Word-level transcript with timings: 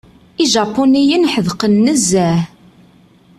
Ijapuniyen 0.43 1.29
ḥedqen 1.33 1.73
nezzeh. 1.85 2.39